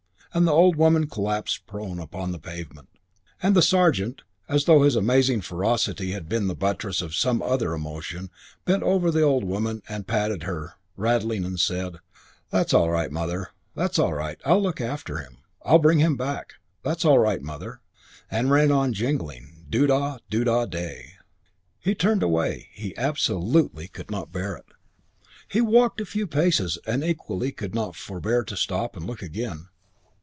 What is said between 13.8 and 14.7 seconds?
all right. I'll